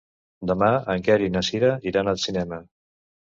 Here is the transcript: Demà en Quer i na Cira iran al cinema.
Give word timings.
Demà 0.51 0.69
en 0.93 1.03
Quer 1.07 1.17
i 1.25 1.29
na 1.35 1.43
Cira 1.49 1.69
iran 1.91 2.09
al 2.13 2.19
cinema. 2.27 2.61